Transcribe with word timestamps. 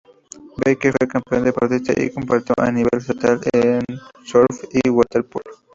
Baker 0.65 0.95
fue 0.97 1.07
campeón 1.07 1.43
deportista 1.43 1.93
y 1.95 2.09
compitió 2.09 2.55
a 2.57 2.71
nivel 2.71 2.89
estatal 2.97 3.39
en 3.53 3.83
surf 4.25 4.63
y 4.83 4.89
water 4.89 5.23
polo. 5.23 5.45